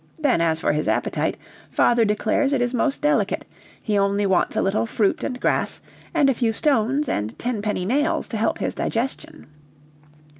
Then 0.17 0.41
as 0.41 0.59
for 0.59 0.71
his 0.71 0.87
appetite, 0.87 1.37
father 1.69 2.05
declares 2.05 2.53
it 2.53 2.61
is 2.63 2.73
most 2.73 3.01
delicate, 3.03 3.45
he 3.79 3.99
only 3.99 4.25
wants 4.25 4.55
a 4.55 4.61
little 4.63 4.87
fruit 4.87 5.23
and 5.23 5.39
grass, 5.39 5.79
and 6.11 6.27
a 6.27 6.33
few 6.33 6.51
stones 6.53 7.07
and 7.07 7.37
tenpenny 7.37 7.85
nails 7.85 8.27
to 8.29 8.37
help 8.37 8.57
his 8.57 8.73
digestion." 8.73 9.45